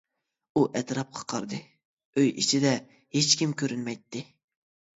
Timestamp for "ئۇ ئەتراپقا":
0.53-1.27